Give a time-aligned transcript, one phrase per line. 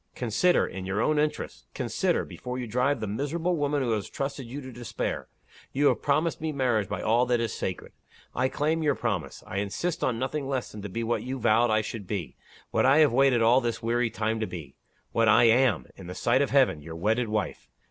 [0.15, 0.65] Consider!
[0.65, 4.59] in your own interests, consider before you drive the miserable woman who has trusted you
[4.59, 5.27] to despair.
[5.73, 7.91] You have promised me marriage by all that is sacred.
[8.33, 9.43] I claim your promise.
[9.45, 12.35] I insist on nothing less than to be what you vowed I should be
[12.71, 14.73] what I have waited all this weary time to be
[15.11, 17.69] what I am, in the sight of Heaven, your wedded wife.